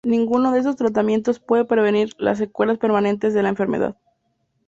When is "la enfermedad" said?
3.43-3.95